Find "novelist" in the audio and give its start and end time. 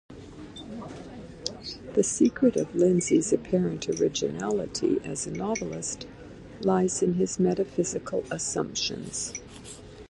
5.31-6.07